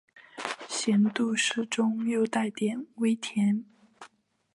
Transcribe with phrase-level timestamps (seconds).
[0.67, 3.63] 咸度适中又带点微甘